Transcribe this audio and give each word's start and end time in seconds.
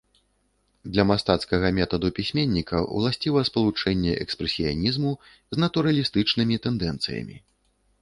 Для 0.95 1.03
мастацкага 1.09 1.69
метаду 1.79 2.07
пісьменніка 2.21 2.81
ўласціва 2.97 3.45
спалучэнне 3.51 4.17
экспрэсіянізму 4.27 5.11
з 5.37 5.55
натуралістычнымі 5.69 6.55
тэндэнцыямі. 6.69 7.35